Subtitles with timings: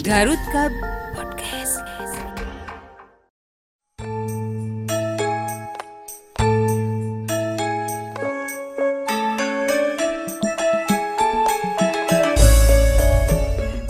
[0.00, 0.72] Garut Kab
[1.12, 1.76] Podcast.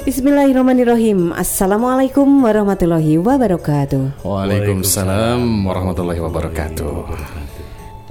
[0.01, 6.95] Bismillahirrahmanirrahim Assalamualaikum warahmatullahi wabarakatuh Waalaikumsalam warahmatullahi wabarakatuh.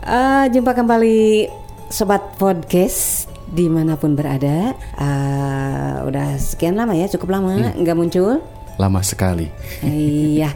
[0.05, 1.49] Eh, Jumpa kembali
[1.89, 3.18] Sobat Podcast
[3.49, 8.39] Di mana pun berada Eh, Udah sekian lama ya Cukup lama nggak muncul
[8.75, 9.51] Lama sekali.
[9.81, 10.55] Iya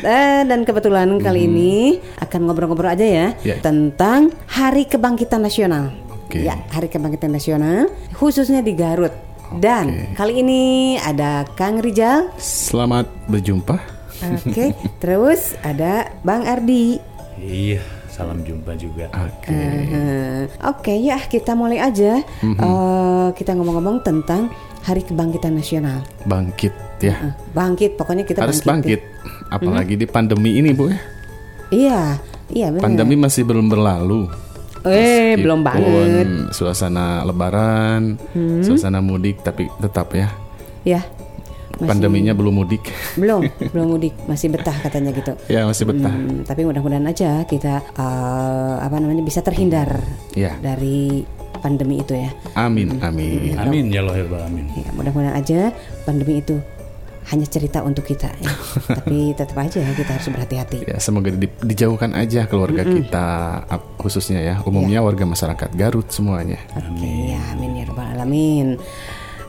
[0.00, 3.56] Eh, Dan kebetulan kali ini Akan ngobrol-ngobrol aja ya Ya.
[3.58, 6.40] Tentang Hari Kebangkitan Nasional Oke.
[6.40, 9.10] Ya Hari Kebangkitan Nasional Khususnya di Garut
[9.50, 10.62] Dan kali ini
[10.96, 13.98] ada Kang Rijal Selamat berjumpa.
[14.20, 17.00] Oke, terus ada Bang Ardi.
[17.34, 17.80] Iya,
[18.20, 19.06] salam jumpa juga.
[19.16, 19.48] Oke.
[19.48, 22.20] Eh, Oke, ya kita mulai aja.
[22.20, 26.04] Eh, kita ngomong-ngomong tentang Hari Kebangkitan Nasional.
[26.24, 27.16] Bangkit ya.
[27.16, 29.00] Eh, Bangkit, pokoknya kita Harus bangkit.
[29.00, 29.48] bangkit.
[29.48, 30.88] Apalagi di pandemi ini, Bu.
[30.88, 31.00] ya.
[31.70, 32.00] Iya,
[32.50, 32.82] iya benar.
[32.84, 34.28] Pandemi masih belum berlalu.
[34.80, 36.26] Eh, belum Meskipun banget.
[36.56, 38.16] Suasana lebaran,
[38.64, 40.32] suasana mudik tapi tetap ya.
[40.80, 41.04] Ya,
[41.80, 42.84] masih- Pandeminya belum mudik.
[43.20, 45.32] belum, belum mudik, masih betah katanya gitu.
[45.46, 46.12] ya, masih betah.
[46.12, 49.98] Hmm, tapi mudah-mudahan aja kita eh, apa namanya bisa terhindar
[50.32, 50.54] Ya.
[50.56, 51.24] dari
[51.58, 52.30] pandemi itu ya.
[52.54, 53.52] Amin, amin.
[53.54, 54.68] Amin ya lahir amin.
[54.74, 55.72] Ya, mudah-mudahan aja
[56.04, 56.56] pandemi itu
[57.28, 58.50] hanya cerita untuk kita ya.
[58.98, 60.78] Tapi tetap aja kita harus berhati-hati.
[60.82, 63.26] Ya, semoga di- dijauhkan aja keluarga kita
[63.62, 66.58] ap- khususnya ya, umumnya warga masyarakat Garut semuanya.
[66.72, 68.80] Oke, ya amin ya rabbal alamin.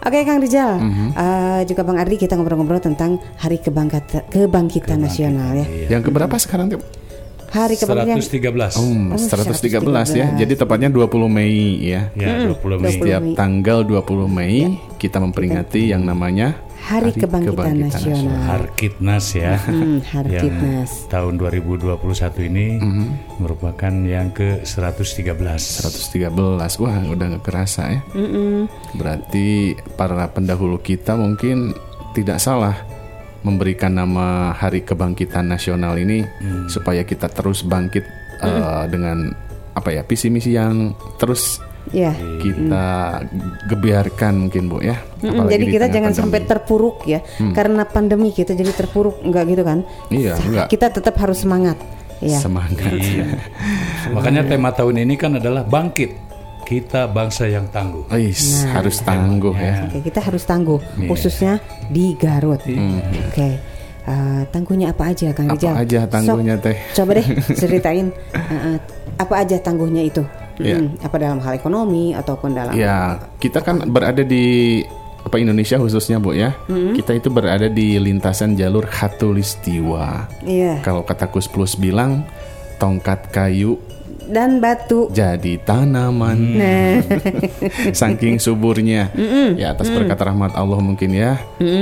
[0.02, 1.08] Oke Kang Rizal, Mhm.
[1.14, 5.66] eh, juga Bang Ardi kita ngobrol-ngobrol tentang Hari Kebangkita- Kebangkitan Nasional ya.
[5.94, 6.74] Yang keberapa sekarang?
[6.74, 6.82] Tim?
[7.52, 8.74] Hari Kebangkitan 113.
[8.80, 10.32] Hmm, 113 ya.
[10.34, 12.10] Jadi tepatnya 20 Mei ya.
[12.16, 12.90] Ya, 20 Mei.
[12.90, 13.36] 20 Setiap Mei.
[13.36, 14.58] tanggal 20 Mei
[14.98, 18.42] kita memperingati yang namanya Hari Kebangkitan Nasional.
[18.44, 19.56] Harkitnas ya.
[19.62, 21.06] Hmm, Hari yang Kitnas.
[21.08, 21.96] tahun 2021
[22.44, 23.06] ini Mhm.
[23.38, 25.62] merupakan yang ke 113.
[25.80, 26.76] 113.
[26.78, 28.02] Wah, udah nggak kerasa ya.
[28.92, 29.48] Berarti
[29.96, 31.72] para pendahulu kita mungkin
[32.12, 32.76] tidak salah
[33.42, 36.22] memberikan nama Hari Kebangkitan Nasional ini
[36.68, 38.04] supaya kita terus bangkit
[38.40, 39.32] eh, dengan
[39.72, 41.58] apa ya visi misi yang terus
[41.92, 42.16] Ya.
[42.40, 43.20] kita
[43.68, 44.96] gebiarkan mungkin bu ya.
[45.20, 46.22] Mm-mm, Apalagi jadi di kita tengah jangan pandemi.
[46.24, 47.20] sampai terpuruk ya,
[47.52, 49.80] karena pandemi kita jadi terpuruk enggak gitu kan?
[50.08, 50.68] Iya, enggak.
[50.68, 51.76] Kita tetap harus semangat.
[52.18, 52.38] Ya.
[52.38, 52.94] semangat.
[52.94, 53.28] Iya.
[54.16, 56.16] Makanya tema tahun ini kan adalah bangkit.
[56.62, 58.08] Kita bangsa yang tangguh.
[58.08, 58.72] Nah.
[58.72, 59.92] harus tangguh ya.
[59.92, 61.10] Oke, kita harus tangguh, Iya.
[61.10, 61.54] khususnya
[61.90, 62.64] di Garut.
[62.64, 63.04] Hmm.
[63.28, 63.60] Oke,
[64.08, 65.74] eh, tangguhnya apa aja, Kang Apa Rijal?
[65.76, 66.78] aja tangguhnya, Sok, Teh?
[66.96, 68.08] Coba deh ceritain
[68.54, 68.80] eh,
[69.18, 70.24] apa aja tangguhnya itu.
[70.58, 70.78] Iya.
[70.80, 74.82] Mm, Apa dalam hal ekonomi ataupun dalam Ya, kita kan berada di
[75.22, 76.58] apa Indonesia khususnya Bu ya.
[76.68, 80.28] Kita itu berada di lintasan jalur khatulistiwa.
[80.42, 80.82] Iya.
[80.82, 82.26] Kalau kata Kus Plus bilang
[82.78, 83.78] tongkat kayu
[84.24, 85.12] Dan batu.
[85.12, 86.40] jadi tanaman.
[86.56, 87.04] Nah,
[87.94, 89.12] Saking suburnya.
[89.54, 91.36] Ya atas berkat rahmat Allah mungkin ya.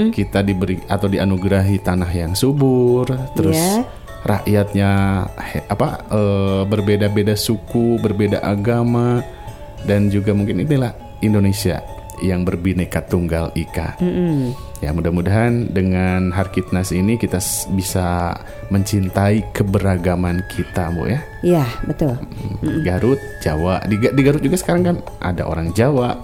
[0.10, 3.86] Kita diberi atau dianugerahi tanah yang subur, terus Iya.
[4.24, 4.90] Rakyatnya
[5.40, 9.24] he- apa eh, berbeda-beda suku, berbeda agama
[9.84, 11.80] dan juga mungkin inilah Indonesia
[12.20, 13.96] yang berbineka tunggal ika.
[14.80, 17.40] Ya mudah-mudahan dengan Harkitnas ini kita
[17.72, 18.36] bisa
[18.68, 21.20] mencintai keberagaman kita, Bu ya.
[21.40, 22.20] Iya, betul.
[22.84, 23.80] Garut, Jawa.
[23.88, 26.16] Di Garut juga sekarang kan ada orang Jawa,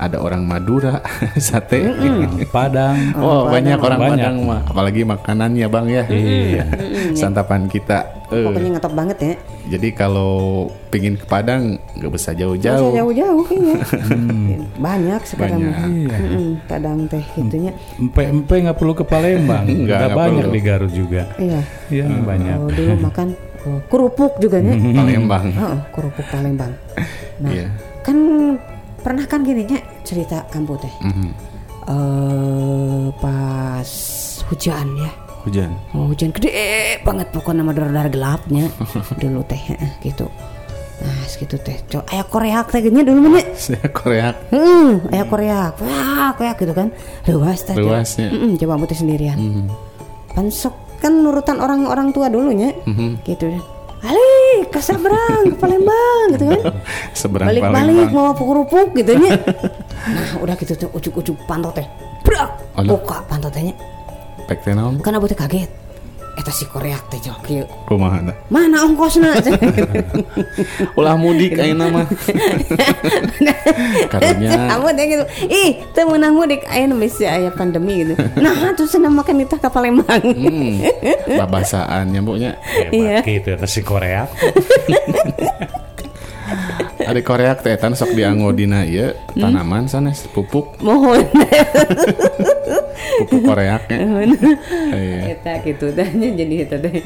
[0.00, 1.04] ada orang Madura,
[1.36, 1.84] sate.
[2.48, 2.96] Padang.
[3.14, 4.16] Oh, banyak orang Banyak.
[4.16, 4.60] Padang mah.
[4.64, 6.08] Apalagi makanannya, Bang ya.
[6.08, 6.64] Iya.
[7.12, 8.24] Santapan kita.
[8.30, 9.34] Eh, Pokoknya ngetop banget ya.
[9.68, 10.32] jadi kalau
[10.88, 12.94] pingin ke Padang nggak bisa usah jauh-jauh.
[12.94, 13.76] jauh-jauh kayaknya.
[14.86, 15.60] Banyak sekarang.
[15.68, 16.16] Banyak.
[16.16, 17.72] Mm-mm, Padang teh itunya.
[17.96, 19.66] Empe-empe nggak perlu ke Palembang.
[19.66, 20.54] Nggak, banyak perlu.
[20.54, 21.22] di Garut juga.
[21.36, 21.60] Iya.
[21.90, 22.56] Iya, banyak.
[22.56, 23.28] Oh, dulu makan
[23.66, 24.78] oh, kerupuk juga nih.
[24.94, 25.46] Palembang.
[25.50, 26.72] Heeh, kerupuk Palembang.
[27.42, 27.66] Nah, Iya.
[28.00, 28.16] kan
[29.00, 30.94] pernah kan gini nya cerita kamu teh.
[31.02, 31.30] Mhm.
[31.90, 33.90] Eh pas
[34.52, 35.10] hujan ya.
[35.40, 35.72] Hujan.
[35.96, 38.68] Oh, hujan gede banget pokoknya nama darah gelapnya
[39.20, 39.60] dulu teh
[40.04, 40.28] gitu.
[41.00, 41.80] Nah, segitu teh.
[41.88, 43.44] Coba ayah Korea teh gini dulu mah nya.
[43.72, 44.36] Saya Korea.
[44.52, 46.92] Hmm, ayah Korea, wah kayak gitu kan,
[47.32, 47.72] luas teh.
[47.72, 48.28] Luasnya.
[48.28, 49.40] Mm-mm, coba putih sendirian.
[50.36, 52.76] Pansok kan nurutan orang-orang tua dulunya,
[53.24, 53.48] gitu
[54.50, 54.58] deh.
[54.66, 56.60] Ali, kasar berang, ke Palembang gitu kan.
[57.20, 58.10] Seberang Balik-balik Palembang.
[58.10, 59.38] mau kerupuk gitu nya.
[60.10, 61.86] Nah, udah gitu tuh ujuk-ujuk pantot teh.
[62.26, 62.50] Brak,
[62.84, 63.74] buka pantot tehnya.
[64.50, 65.02] Pek teh naon, Bu?
[65.06, 65.70] Kan teh kaget.
[66.38, 67.66] Eta si Korea teh jok kieu.
[67.86, 68.36] Kumaha tah?
[68.52, 69.34] Mana ongkosna?
[70.98, 72.06] Ulah mudik ayeuna mah.
[74.12, 75.24] Karunya Kamu teh gitu.
[75.50, 78.14] Ih, teu meunang mudik ayeuna bisa aya pandemi gitu.
[78.38, 80.22] Nah, tuh cenah makan itah ka Palembang.
[80.22, 82.56] hmm, babasaannya Bu nya.
[82.90, 83.22] Iya.
[83.26, 84.26] Gitu eta si Korea.
[87.00, 91.26] Ada Korea teh sok dianggo dina ieu tanaman sanes pupuk Mohon.
[93.24, 93.76] Pupuk Korea.
[94.90, 95.38] Iya.
[95.38, 97.02] Eta gitu tanya jadi eta teh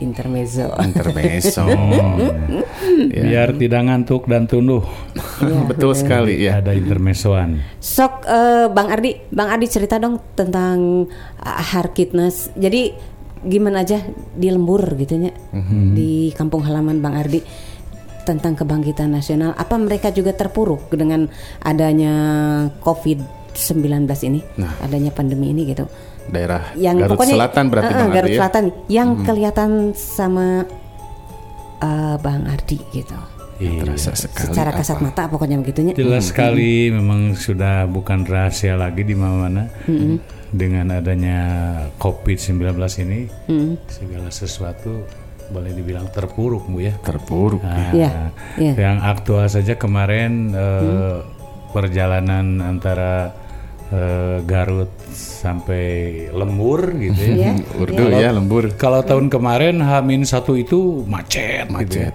[0.00, 0.72] intermezzo.
[0.80, 1.64] Intermezzo.
[2.98, 3.22] Ya.
[3.22, 4.82] Biar tidak ngantuk dan tunduh.
[5.70, 6.58] Betul sekali ya.
[6.58, 7.62] Ada intermesoan.
[7.78, 11.06] Sok eh, Bang Ardi, Bang Ardi cerita dong tentang
[11.38, 12.50] uh, Harkitnas.
[12.58, 12.90] Jadi
[13.46, 14.02] gimana aja
[14.34, 15.30] di lembur gitu nya
[15.94, 17.38] di kampung halaman Bang Ardi
[18.28, 19.56] tentang kebangkitan nasional.
[19.56, 21.32] Apa mereka juga terpuruk dengan
[21.64, 22.12] adanya
[23.58, 24.70] COVID-19 ini, Nah.
[24.78, 25.90] adanya pandemi ini gitu.
[26.28, 28.38] Daerah Yang Garut pokoknya Selatan berarti Bang Garut Ardi ya.
[28.38, 30.46] Selatan yang kelihatan sama
[31.80, 33.18] eh, Bang Ardi gitu.
[33.58, 33.82] Iya.
[33.82, 34.46] Terasa sekali.
[34.46, 35.04] Secara kasat apa.
[35.10, 35.90] mata pokoknya begitunya.
[35.90, 39.66] Jelas sekali memang sudah bukan rahasia lagi di mana-mana.
[40.48, 41.38] Dengan adanya
[41.98, 42.72] COVID-19
[43.02, 43.26] ini
[43.84, 45.02] segala sesuatu
[45.48, 46.94] boleh dibilang terpuruk Bu ya.
[47.02, 47.60] terpuruk.
[47.60, 48.10] Nah, Iya,
[48.56, 48.72] iya.
[48.76, 51.18] Yang aktual saja kemarin eh,
[51.68, 53.32] perjalanan antara
[53.90, 55.84] eh, Garut sampai
[56.32, 57.34] Lembur gitu ya.
[57.34, 57.52] Iya.
[57.82, 58.74] Urdu ya lembur.
[58.76, 62.10] Kalau tahun kemarin Hamin satu itu macet, gitu ya.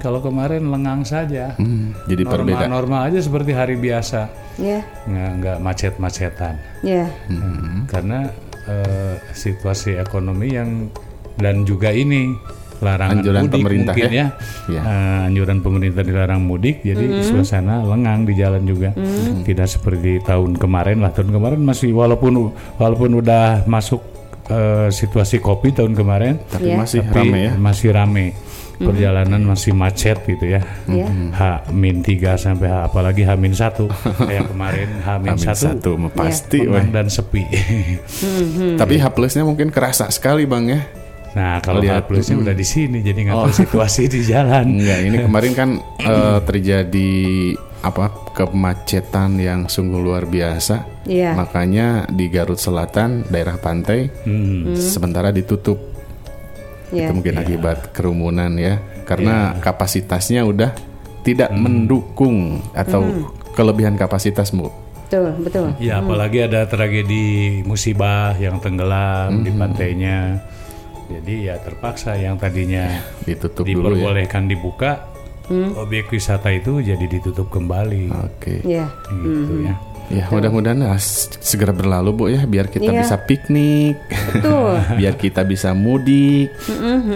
[0.00, 1.54] Kalau kemarin lengang saja.
[1.56, 2.68] Hmm, jadi perbedaan.
[2.70, 4.28] Normal-normal aja seperti hari biasa.
[4.54, 6.54] Ya, Nggak, nggak macet-macetan.
[6.86, 7.10] ya.
[7.90, 8.30] Karena
[8.70, 10.86] eh, situasi ekonomi yang
[11.34, 12.30] dan juga ini
[12.84, 14.18] larangan Anjuran mudik pemerintah mungkin ya?
[14.20, 14.26] ya,
[14.68, 14.80] Iya.
[14.84, 18.92] Eh, anjuran pemerintah dilarang mudik jadi suasana lengang di jalan juga
[19.42, 22.32] tidak seperti tahun kemarin lah tahun kemarin masih walaupun
[22.76, 24.04] walaupun udah masuk
[24.46, 26.76] eh, situasi kopi tahun kemarin Tapi Iya.
[26.76, 27.52] masih tapi rame ya.
[27.56, 28.26] masih rame
[28.74, 31.06] perjalanan masih macet gitu ya Ya.
[31.30, 31.40] H
[31.70, 33.86] min 3 sampai H apalagi H min 1
[34.20, 36.86] kayak kemarin H min Amin 1 satu pasti Tenang weh.
[36.90, 37.46] dan sepi
[38.74, 40.80] Tapi H plusnya mungkin kerasa sekali bang ya.
[41.34, 44.78] Nah, kalau Lihat, H plusnya udah di sini, jadi nggak tahu situasi di jalan.
[44.78, 47.10] Enggak, ini kemarin kan eh, terjadi
[47.84, 51.04] apa kemacetan yang sungguh luar biasa.
[51.04, 51.36] Iya.
[51.36, 54.72] Makanya di Garut Selatan daerah pantai Hmm.
[54.72, 55.76] sementara ditutup.
[56.88, 57.10] Ya.
[57.10, 58.78] Itu mungkin akibat kerumunan ya.
[59.04, 60.72] Karena kapasitasnya udah
[61.20, 61.60] tidak Hmm.
[61.60, 63.04] mendukung atau
[63.52, 64.72] kelebihan kapasitas Bu.
[65.04, 65.66] Betul, betul.
[65.76, 70.40] Ya, apalagi ada tragedi musibah yang tenggelam di pantainya.
[71.04, 72.88] Jadi ya terpaksa yang tadinya
[73.22, 74.00] Ditutup dulu ya.
[74.00, 75.04] diperbolehkan dibuka,
[75.76, 78.08] objek wisata itu jadi ditutup kembali.
[78.10, 78.64] Oke.
[78.64, 78.88] Ya.
[79.10, 79.74] Gitu ya.
[80.04, 81.00] Ya mudah-mudahan ah,
[81.40, 83.00] segera berlalu Bu ya biar kita Iya.
[83.00, 83.96] bisa piknik,
[84.36, 84.76] Betul.
[85.00, 86.52] biar kita bisa mudik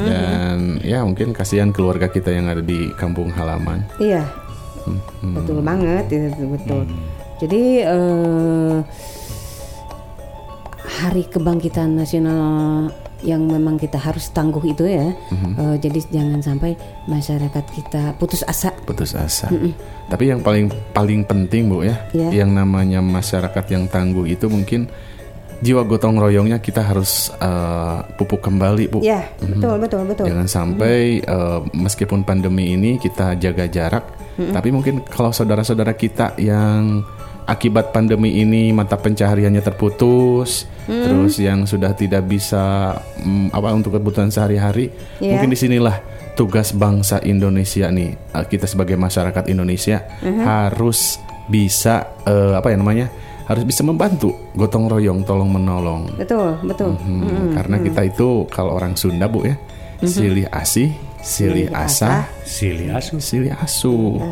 [0.08, 3.84] dan ya mungkin kasihan keluarga kita yang ada di kampung halaman.
[4.00, 4.24] Iya.
[5.20, 6.88] Betul banget itu betul.
[7.38, 8.76] Jadi eh,
[10.98, 12.88] hari kebangkitan nasional
[13.26, 15.10] yang memang kita harus tangguh itu ya.
[15.34, 18.70] Eh, jadi jangan sampai masyarakat kita putus asa.
[18.86, 19.50] Putus asa.
[20.06, 22.44] Tapi yang paling paling penting Bu ya, Iya.
[22.44, 24.86] yang namanya masyarakat yang tangguh itu mungkin
[25.58, 28.98] jiwa gotong royongnya kita harus eh, pupuk kembali Bu.
[29.02, 30.26] Ya, betul betul betul.
[30.30, 34.04] Jangan sampai eh, meskipun pandemi ini kita jaga jarak,
[34.38, 37.02] tapi mungkin kalau saudara-saudara kita yang
[37.48, 44.28] akibat pandemi ini mata pencahariannya terputus, terus yang sudah tidak bisa mm, apa untuk kebutuhan
[44.28, 45.40] sehari-hari, Iya.
[45.40, 45.96] mungkin di sinilah
[46.36, 51.16] tugas bangsa Indonesia nih eh, kita sebagai masyarakat Indonesia harus
[51.48, 53.06] bisa eh, apa ya namanya
[53.48, 56.94] harus bisa membantu gotong royong tolong menolong Betul, betul.
[56.94, 59.56] Hmm, karena kita itu kalau orang Sunda bu ya
[59.98, 63.18] silih asih, silih asah, Silih asu.
[63.18, 64.22] silih asuh.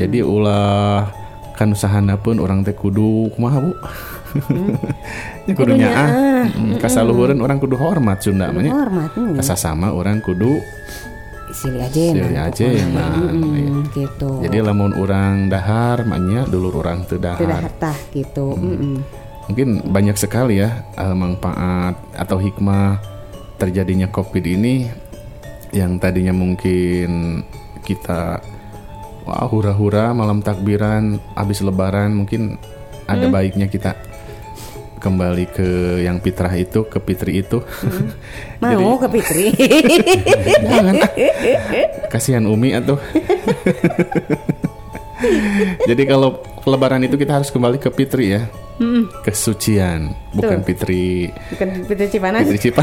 [0.00, 1.04] Jadi ulah
[1.52, 3.72] kan usahana pun orang teh kudu kumaha bu?
[5.42, 6.46] Ya, kudu nyaah.
[6.54, 8.70] Mm, Kasaluhureun orang kudu hormat Sunda mah nya.
[8.70, 9.10] Hormat.
[9.12, 9.36] hmm.
[9.42, 10.62] Kasasama orang kudu
[11.52, 12.66] Silih aja silih aja
[12.96, 13.12] nah.
[13.12, 14.40] Hmm, gitu.
[14.40, 17.68] Jadi lamun orang dahar maknya dulur orang teu Tidak dahar.
[17.68, 18.56] hartah gitu.
[18.56, 19.04] Mm-mm.
[19.52, 22.96] Mungkin banyak sekali ya eh, manfaat atau hikmah
[23.60, 24.88] terjadinya COVID ini
[25.76, 27.42] yang tadinya mungkin
[27.84, 28.40] kita
[29.26, 32.58] wah hura-hura malam takbiran habis lebaran mungkin
[33.06, 33.94] ada baiknya kita
[35.02, 35.68] kembali ke
[36.06, 37.58] yang fitrah itu ke fitri itu.
[38.62, 39.50] Mau ke Fitri.
[40.70, 41.10] jangan ah.
[42.06, 42.94] kasihan Umi atau
[45.90, 48.46] jadi kalau lebaran itu kita harus kembali ke fitri ya.
[49.22, 52.50] Kesucian bukan fitri Bukan Fitri Cipanas.
[52.50, 52.82] Fitri Cipa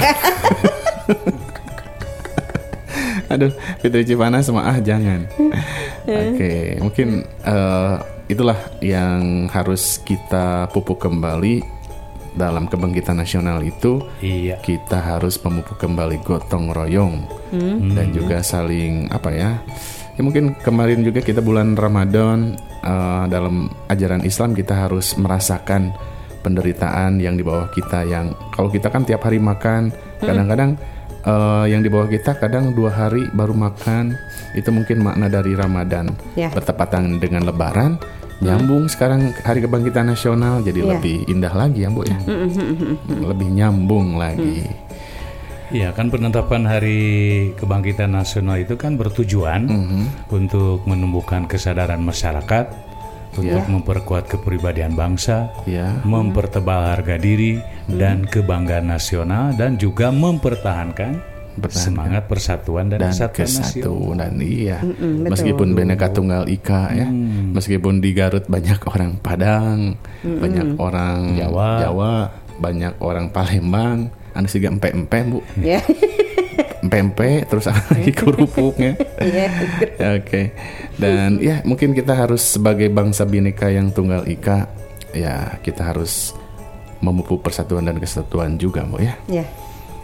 [3.29, 5.29] Aduh, Fitri Cipanas sama ah jangan.
[6.09, 7.95] Oke, mungkin eh,
[8.29, 11.61] itulah yang harus kita pupuk kembali
[12.33, 14.01] dalam kebangkitan nasional itu.
[14.21, 14.57] Iya.
[14.65, 17.15] Kita harus memupuk kembali gotong royong
[17.93, 19.51] dan juga saling apa ya?
[20.17, 25.93] Ya mungkin kemarin juga kita bulan Ramadan eh, dalam ajaran Islam kita harus merasakan
[26.39, 29.91] penderitaan yang di bawah kita yang kalau kita kan tiap hari makan
[30.23, 30.79] kadang-kadang
[31.21, 34.13] eh, yang di bawah kita kadang dua hari baru makan.
[34.51, 36.09] Itu mungkin makna dari Ramadan.
[36.33, 36.49] Ya.
[36.49, 37.99] bertepatan dengan Lebaran
[38.39, 40.95] nyambung sekarang hari kebangkitan nasional jadi Ya.
[40.95, 42.15] lebih indah lagi ya bu ya?
[43.05, 44.63] Lebih nyambung lagi.
[45.69, 46.99] Iya kan penetapan Hari
[47.53, 49.69] Kebangkitan Nasional itu kan bertujuan
[50.33, 52.65] untuk menumbuhkan kesadaran masyarakat,
[53.35, 56.01] untuk memperkuat kepribadian bangsa, ya.
[56.01, 61.29] mempertebal harga diri dan kebanggaan nasional, dan juga mempertahankan
[61.67, 64.79] semangat persatuan dan, dan kesatuan iya.
[64.79, 65.27] Betul.
[65.27, 67.07] meskipun Bhinneka Tunggal Ika ya.
[67.51, 71.69] Meskipun di Garut banyak orang Padang banyak orang Jawa.
[71.83, 72.11] Jawa
[72.63, 74.07] banyak orang Palembang.
[74.31, 75.39] Anu sih empe-empe bu.
[75.59, 75.83] Ya.
[76.81, 78.93] empe-empe terus ada lagi kerupuknya?
[79.19, 79.47] Iya.
[80.19, 80.41] oke.
[80.95, 84.67] Dan ya mungkin kita harus sebagai bangsa bineka yang tunggal ika
[85.11, 86.31] ya kita harus
[86.99, 89.15] memupuk persatuan dan kesatuan juga bu ya.
[89.27, 89.45] Ya.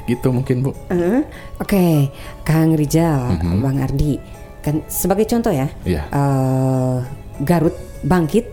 [0.05, 0.71] gitu mungkin bu.
[0.87, 1.25] Eh,
[1.57, 2.13] Oke,
[2.45, 4.21] Kang Rijal, Bang Ardi,
[4.61, 6.05] kan sebagai contoh ya, Iya.
[6.05, 6.97] eh,
[7.41, 8.45] Garut bangkit,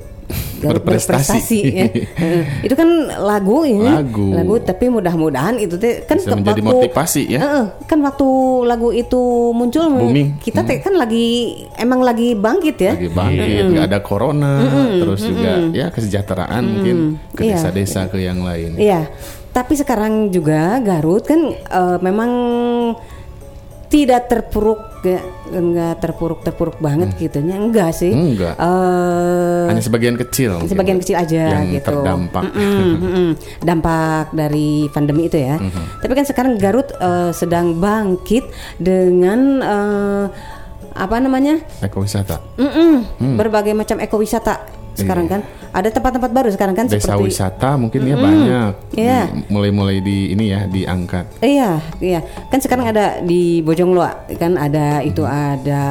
[0.62, 1.58] Garut Berprestasi.
[1.66, 1.86] ya.
[2.66, 4.62] Itu kan lagu ini, Lagu.
[4.62, 7.40] tapi mudah-mudahan itu teh kan Bisa ke menjadi waktu- motivasi ya.
[7.42, 8.28] Eh, kan waktu
[8.64, 10.38] lagu itu muncul, Booming.
[10.38, 11.26] kita teh kan lagi
[11.74, 12.92] emang lagi bangkit ya.
[12.94, 14.54] lagi bangkit nggak ada corona
[14.94, 16.96] terus juga ya kesejahteraan mungkin
[17.30, 17.58] ke Iya.
[17.58, 19.10] desa-desa ke yang lain Iya,
[19.48, 22.30] tapi sekarang juga Garut kan eh, memang
[23.92, 25.20] tidak terpuruk ya,
[25.52, 27.60] enggak terpuruk terpuruk banget gitunya.
[27.60, 28.08] Enggak sih.
[28.08, 28.32] Hmm.
[28.32, 28.56] Enggak.
[28.56, 31.92] Eh, hanya sebagian kecil sebagian Bu, kecil aja yang gitu.
[31.92, 32.48] terdampak.
[33.60, 35.60] Dampak dari pandemi itu ya.
[36.00, 38.48] Tapi kan sekarang Garut eh, sedang bangkit
[38.80, 40.24] dengan eh,
[40.96, 41.60] apa namanya?
[41.84, 42.40] Ekowisata.
[42.56, 43.36] Hmm.
[43.36, 45.40] berbagai macam ekowisata sekarang kan
[45.72, 49.20] ada tempat-tempat baru sekarang kan desa seperti wisata mungkin ya banyak Iya.
[49.26, 52.20] Di- mulai-mulai di ini ya diangkat Iya, iya.
[52.46, 55.82] Kan sekarang ada di Bojongloa, kan ada itu ada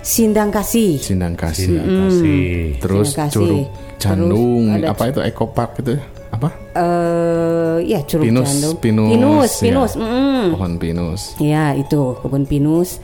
[0.00, 1.00] Sindang Kasih.
[1.00, 2.46] Sindang Kasih Terima kasih.
[2.78, 3.34] terus Sindang Kasih.
[3.34, 6.00] Curug Terus Candung ada apa itu ekopark gitu ya?
[6.36, 8.76] Apa Eh, ya Curug pinus Candung.
[8.76, 9.64] pinus Pinus, ya.
[9.64, 9.92] pinus.
[9.96, 10.44] mm.
[10.52, 13.00] pohon pinus Ya itu kebun pinus,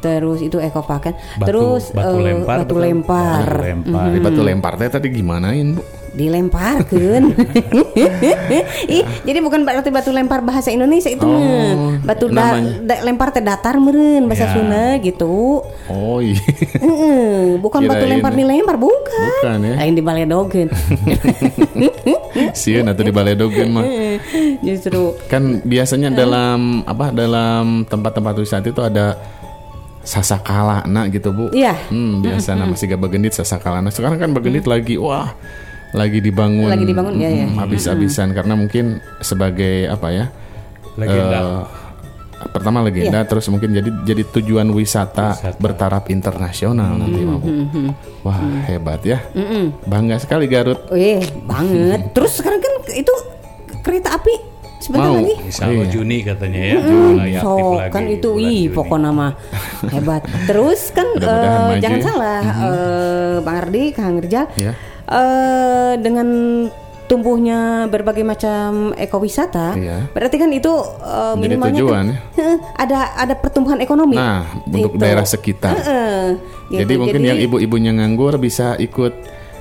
[0.00, 0.58] terus itu
[1.38, 4.06] Batu- terus batu eh, lempar, batu lempar, Batu lempar.
[4.10, 5.82] di batu lempar tadi gimanain bu
[6.14, 7.34] dilemparkan.
[8.88, 11.98] Ih, jadi bukan berarti batu lempar bahasa Indonesia itu Oh, mah.
[12.00, 14.52] batu da- da- lempar teh datar meren bahasa Ya.
[14.52, 15.62] Sunda gitu.
[15.84, 16.38] oh iya
[16.76, 19.26] Heeh, bukan batu Kirain- lempar dilempar bukan.
[19.36, 19.74] Bukan ya.
[19.76, 20.68] Lain di baledogen.
[22.52, 23.84] sieun atau di baledogen mah
[24.60, 29.18] Justru kan biasanya dalam apa dalam tempat-tempat wisata itu ada
[30.00, 31.74] sasakala nah gitu bu Iya.
[31.88, 35.32] hmm, biasa nama siga bagendit sasakala nah sekarang kan bagendit lagi wah
[35.94, 37.46] lagi dibangun Lagi dibangun, ya, ya.
[37.56, 38.84] habis-habisan karena mungkin
[39.20, 40.26] sebagai apa ya
[40.94, 41.38] Legenda.
[41.38, 41.62] eh,
[42.46, 45.56] pertama legenda terus mungkin jadi jadi tujuan wisata, Wisata.
[45.56, 47.48] bertaraf internasional nanti mah, Bu.
[48.20, 49.22] wah hebat ya
[49.82, 52.00] bangga sekali Garut Wih, banget.
[52.14, 53.14] Terus sekarang kan itu
[53.80, 54.34] kereta api
[54.76, 55.16] sebentar Mau.
[55.16, 55.34] lagi.
[55.42, 55.92] Insya Allah Iya.
[55.94, 57.90] Juni katanya ya, mulai aktif So, lagi.
[57.90, 58.58] kan itu Juni.
[58.68, 59.32] pokoknya mah
[59.88, 60.22] hebat.
[60.44, 62.04] Terus kan eh, maju jangan ya.
[62.04, 64.46] salah eh, Bang Ardi, Kang Rijal.
[64.54, 64.72] Ya.
[65.06, 66.28] Eh, dengan
[67.04, 70.08] tumbuhnya berbagai macam ekowisata, Iya.
[70.10, 72.18] berarti kan itu eh, Menjadi minimalnya tujuan, kan, ya.
[72.82, 74.16] ada ada pertumbuhan ekonomi.
[74.16, 75.02] Nah, untuk Gitu.
[75.04, 75.76] daerah sekitar.
[75.76, 76.80] Heeh, gitu.
[76.80, 79.12] Jadi mungkin yang ibu-ibunya nganggur bisa ikut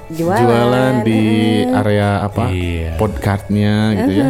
[0.03, 1.21] Jualan, jualan, di
[1.65, 2.95] area apa Iya.
[2.95, 4.27] podcastnya gitu ya.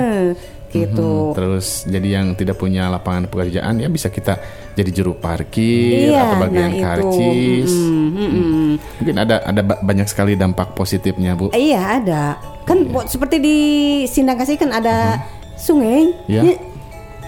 [0.73, 1.05] Gitu.
[1.05, 4.41] Hmm, terus jadi yang tidak punya lapangan pekerjaan ya bisa kita
[4.73, 7.69] jadi juru parkir Iya, atau bagian nah karcis.
[7.69, 8.71] Mm, mm, mm.
[8.97, 11.53] Mungkin ada ada ba- banyak sekali dampak positifnya bu.
[11.53, 12.23] Iya ada.
[12.63, 13.57] Kan bu- seperti di
[14.05, 15.21] Sindang Kasih kan ada
[15.53, 16.09] sungai.
[16.25, 16.41] Iya.
[16.43, 16.55] Ya,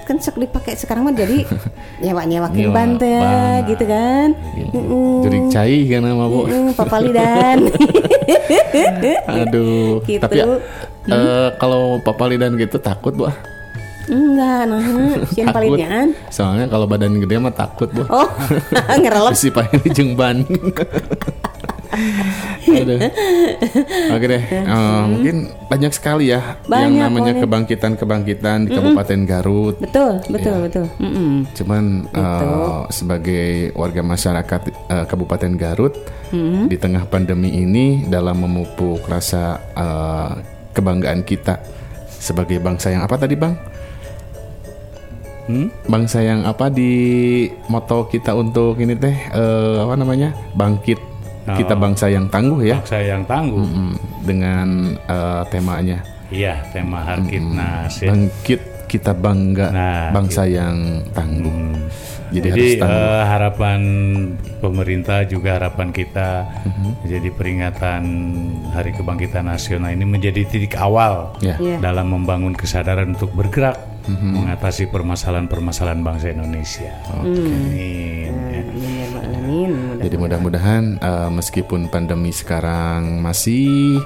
[0.06, 1.42] Kan sok dipakai sekarang mah jadi
[2.06, 3.66] nyewa-nyewakin Nyewa ban teh ban.
[3.66, 4.28] gitu kan.
[4.70, 5.26] Mm-mm.
[5.26, 6.46] Jurik cai kan nama bu.
[6.46, 7.58] Mm, papalidan.
[9.42, 10.06] Aduh.
[10.06, 10.22] Gitu.
[10.22, 10.46] Tapi ya,
[11.10, 13.26] eh, kalau papalidan gitu takut bu.
[14.06, 16.14] Enggak, nah, sian palidaan.
[16.30, 18.06] Soalnya kalau badan gede mah takut bu.
[18.06, 18.30] Oh,
[19.02, 19.34] ngerelep.
[19.34, 20.46] Si paling jeung ban.
[22.66, 23.00] Aduh.
[24.12, 25.36] Oke deh, eh, mungkin
[25.66, 27.44] banyak sekali ya yang Banyak, namanya banyak.
[27.46, 29.76] kebangkitan-kebangkitan di Kabupaten Garut.
[29.80, 30.64] Betul, betul, Iya.
[30.66, 30.86] betul.
[31.00, 31.32] Mm-mm.
[31.54, 36.66] Cuman eh, sebagai warga masyarakat eh, Kabupaten Garut Mm-hmm.
[36.68, 40.32] di tengah pandemi ini dalam memupuk rasa eh,
[40.74, 41.62] kebanggaan kita
[42.10, 43.54] sebagai bangsa yang apa tadi bang?
[45.46, 45.70] Hmm?
[45.86, 46.90] Bangsa yang apa di
[47.70, 50.98] moto kita untuk ini teh eh, apa namanya bangkit
[51.48, 51.80] kita Oh.
[51.80, 53.62] bangsa yang tangguh ya Bangsa yang tangguh.
[53.62, 54.68] Mm, dengan
[55.00, 58.10] eh, temanya Iya, tema Harkitnas ya.
[58.10, 61.54] bangkit kita bangga Nah, bangsa yang tangguh.
[61.54, 61.86] Hmm.
[62.28, 63.06] Jadi, Jadi, harus tangguh.
[63.06, 63.80] eh, harapan
[64.58, 66.30] pemerintah juga harapan kita
[66.64, 66.90] Mhm.
[67.06, 68.02] jadi peringatan
[68.72, 71.54] Hari Kebangkitan Nasional ini menjadi titik awal Ya.
[71.56, 71.78] Iya.
[71.80, 74.32] dalam membangun kesadaran untuk bergerak Mhm.
[74.36, 76.94] mengatasi permasalahan-permasalahan bangsa Indonesia.
[77.12, 78.34] Amin.
[78.50, 78.65] Ya.
[79.58, 79.72] Amin.
[79.72, 83.98] Mudah- Jadi mudah-mudahan eh, meskipun pandemi sekarang masih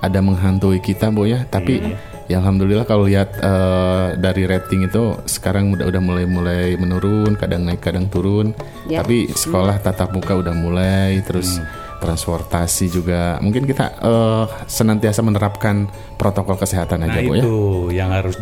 [0.00, 1.80] ada menghantui kita, Bu ya, tapi
[2.24, 7.64] ya alhamdulillah kalau lihat eh, dari rating itu sekarang udah udah mulai mulai menurun, kadang
[7.64, 8.52] naik, kadang turun.
[8.84, 9.00] Ya.
[9.00, 11.56] Tapi sekolah tatap muka udah mulai, terus
[12.00, 13.40] transportasi juga.
[13.40, 17.40] Mungkin kita eh, senantiasa menerapkan protokol kesehatan Nah aja, Bu ya.
[17.40, 17.56] itu
[17.90, 18.36] yang harus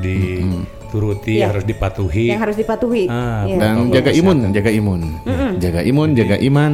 [0.93, 1.49] dituruti, Iya.
[1.49, 2.29] harus dipatuhi.
[2.29, 3.05] Yang harus dipatuhi.
[3.09, 3.57] Ah, Iya.
[3.57, 5.01] dan jaga imun, jaga imun,
[5.57, 6.73] jaga imun, jaga iman,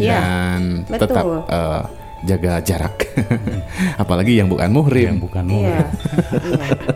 [0.00, 1.00] Iya, dan betul.
[1.04, 1.82] tetap eh,
[2.18, 2.96] jaga jarak.
[4.02, 5.06] Apalagi yang bukan muhrim.
[5.12, 5.60] yang bukan mau.
[5.60, 5.68] Iya.
[5.68, 5.84] iya.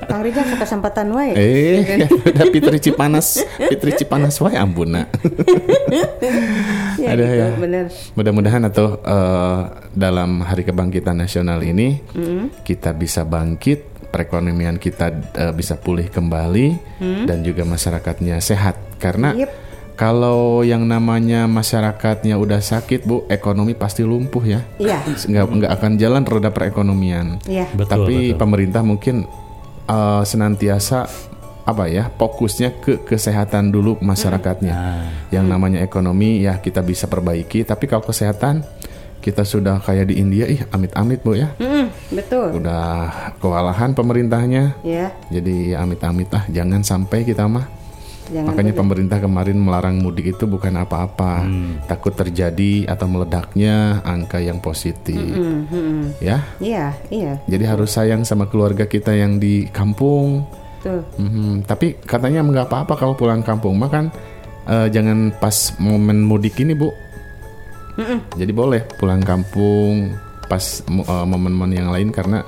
[0.09, 1.37] Kang Rijal suka sempatan wae.
[1.37, 5.13] Eh, udah Fitri Cipanas, Fitri Cipanas wae ampuna.
[6.97, 7.49] Iya, ada gitu, ya.
[7.55, 7.85] bener.
[8.17, 9.61] Mudah-mudahan atau eh,
[9.93, 12.01] dalam Hari Kebangkitan Nasional ini
[12.65, 16.77] kita bisa bangkit, perekonomian kita eh, bisa pulih kembali
[17.25, 19.51] dan juga masyarakatnya sehat karena Yep.
[19.97, 24.61] kalau yang namanya masyarakatnya udah sakit bu, ekonomi pasti lumpuh ya.
[24.77, 25.01] Iya.
[25.05, 27.41] Nggak nggak akan jalan roda perekonomian.
[27.49, 27.67] Iya.
[27.73, 28.39] Betul, Tapi betul.
[28.39, 29.25] pemerintah mungkin
[29.89, 31.09] eh, senantiasa
[31.63, 34.75] apa ya fokusnya ke kesehatan dulu masyarakatnya.
[34.75, 38.67] Nah, Yang namanya ekonomi ya kita bisa perbaiki, tapi kalau kesehatan
[39.23, 42.59] kita sudah kayak di India, ih amit-amit bu ya, Mm-mm, betul.
[42.59, 43.07] udah
[43.39, 44.75] kewalahan pemerintahnya.
[44.83, 47.65] Ya, Jadi amit-amit ah, jangan sampai kita mah.
[48.25, 51.47] jangan Makanya pemerintah kemarin melarang mudik itu bukan apa-apa,
[51.87, 56.01] takut terjadi atau meledaknya angka yang positif, Mm, mm-mm.
[56.19, 56.43] ya.
[56.59, 60.43] Iya, iya, Jadi harus sayang sama keluarga kita yang di kampung.
[60.81, 60.99] tuh.
[61.15, 64.11] Mhm, Tapi katanya nggak apa-apa kalau pulang kampung mah kan
[64.65, 66.91] eh, jangan pas momen mudik ini bu.
[68.33, 70.13] Jadi boleh pulang kampung
[70.45, 72.41] pas eh, momen-momen yang lain karena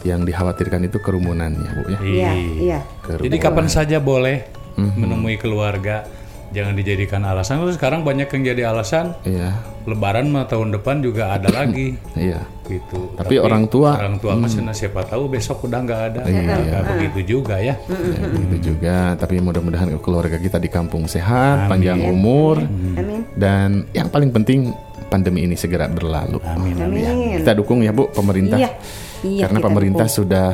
[0.00, 1.98] yang dikhawatirkan itu kerumunannya bu ya.
[1.98, 2.78] Iya, iya.
[3.00, 3.24] Kerumunan.
[3.24, 4.44] Jadi kapan saja boleh
[4.74, 4.98] Mhm.
[4.98, 6.04] menemui keluarga,
[6.50, 7.56] jangan dijadikan alasan.
[7.58, 9.14] Terus sekarang banyak yang jadi alasan.
[9.22, 12.40] Iya, Lebaran mah tahun depan juga ada lagi, iya.
[12.64, 13.12] gitu.
[13.14, 16.20] Tapi orang tua- orang tua masih siapa tahu besok udah nggak ada.
[16.24, 16.40] Iya.
[16.58, 17.76] Nggak begitu juga ya.
[17.86, 19.12] Ya, begitu juga.
[19.14, 23.13] Tapi mudah-mudahan keluarga kita di kampung sehat, panjang umur, Amin.
[23.44, 24.72] Dan yang paling penting
[25.12, 26.40] pandemi ini segera berlalu.
[26.48, 26.80] Amin.
[26.80, 27.04] amin.
[27.04, 27.36] Amin.
[27.44, 28.56] Kita dukung ya bu pemerintah.
[28.56, 28.72] Iya.
[29.20, 30.18] Iya, Karena pemerintah dukung.
[30.24, 30.48] sudah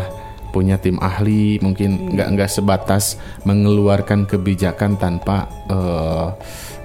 [0.50, 3.14] punya tim ahli, mungkin nggak nggak sebatas
[3.46, 6.26] mengeluarkan kebijakan tanpa eh,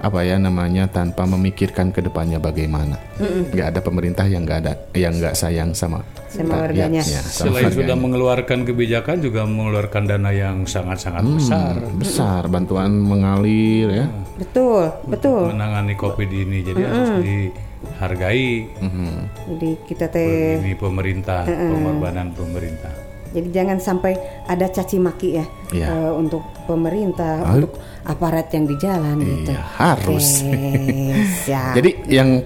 [0.05, 3.01] apa ya namanya tanpa memikirkan ke depannya bagaimana.
[3.17, 7.01] Nggak ada pemerintah yang nggak ada yang nggak sayang sama Sama warganya.
[7.01, 7.95] rakyatnya, sama Selain sudah warganya.
[7.97, 11.35] mengeluarkan kebijakan juga mengeluarkan dana yang sangat-sangat Hmm.
[11.35, 14.05] besar besar bantuan mengalir ya.
[14.35, 15.49] Betul, betul.
[15.49, 16.61] menangani COVID ini.
[16.61, 19.15] Jadi harus dihargai Mhm.
[19.47, 22.93] Jadi kita teh ini pemerintah, pengorbanan pemerintah.
[23.35, 24.15] Jadi jangan sampai
[24.47, 25.45] ada caci maki ya
[25.75, 27.53] eh, untuk pemerintah, Ah.
[27.53, 29.51] untuk aparat yang di jalan gitu.
[29.51, 30.27] Iya, harus.
[30.39, 31.11] Oke,
[31.43, 31.73] siap.
[31.77, 32.39] Jadi yang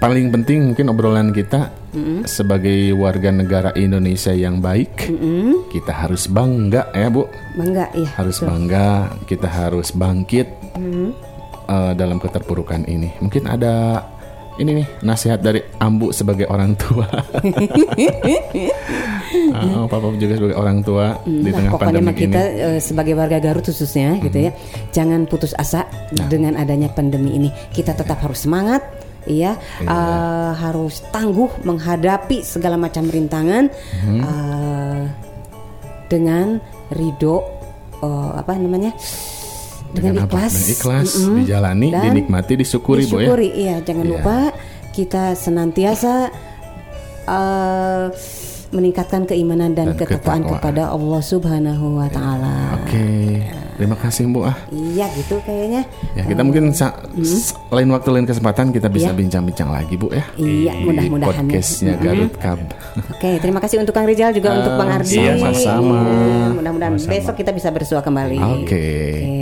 [0.00, 1.70] paling penting mungkin obrolan kita
[2.24, 5.12] sebagai warga negara Indonesia yang baik,
[5.68, 8.08] kita harus bangga ya Bu, bangga ya.
[8.16, 10.48] harus bangga, kita harus bangkit
[11.68, 13.12] eh, dalam keterpurukan ini.
[13.20, 14.02] Mungkin ada
[14.54, 17.06] ini nih nasihat dari Ambu sebagai orang tua.
[19.52, 22.60] Ah, Papa juga sebagai orang tua di Nah, tengah pokoknya pandemi kita ini.
[22.68, 24.52] eh, sebagai warga Garut khususnya gitu ya,
[24.90, 26.28] jangan putus asa Nah.
[26.28, 27.48] dengan adanya pandemi ini.
[27.70, 28.84] Kita tetap harus semangat,
[29.24, 33.72] iya, eh, harus tangguh menghadapi segala macam rintangan
[34.04, 34.20] Mhm.
[34.20, 35.02] eh,
[36.08, 36.60] dengan
[36.90, 37.40] ridho,
[37.98, 38.92] eh, apa namanya,
[39.92, 40.36] dengan, apa?
[40.40, 41.36] ikhlas, Dengan ikhlas, Mm-mm.
[41.38, 43.20] dijalani, Dan dinikmati, disyukuri, Bu ya.
[43.22, 43.76] disyukuri, iya.
[43.78, 44.12] Jangan Iya.
[44.12, 44.36] lupa
[44.90, 46.12] kita senantiasa
[47.24, 48.04] eh,
[48.68, 52.76] meningkatkan keimanan dan, Dan ketakwaan kepada Allah Subhanahu wa taala.
[52.78, 54.54] Oke, Terima kasih Bu ah.
[54.68, 55.82] Iya gitu kayaknya.
[56.12, 59.16] Ya kita mungkin sa- s- lain waktu lain kesempatan kita bisa Iya.
[59.16, 60.22] bincang-bincang lagi Bu ya.
[60.34, 61.48] Iya, mudah-mudahan.
[61.48, 62.60] podcastnya Garut Kab.
[63.10, 65.16] Oke, terima kasih untuk Kang Rizal juga untuk Bang Ardi.
[65.16, 65.98] iya, sama-sama.
[65.98, 68.38] Iya, Mudah-mudahan besok kita bisa bersua kembali.
[68.38, 68.62] Oke.
[68.62, 68.84] Oke,
[69.18, 69.41] yo.